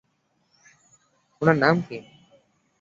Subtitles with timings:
[1.41, 1.97] উনার নাম কী?